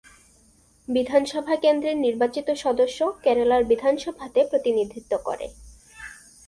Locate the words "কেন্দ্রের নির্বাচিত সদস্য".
1.55-2.99